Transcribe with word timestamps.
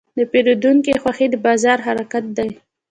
د 0.17 0.19
پیرودونکي 0.31 0.91
خوښي 1.01 1.27
د 1.31 1.35
بازار 1.45 1.77
حرکت 1.87 2.25
دی. 2.37 2.49